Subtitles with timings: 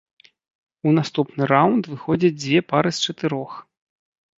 [0.87, 3.51] У наступны раўнд выходзяць дзве пары з чатырох.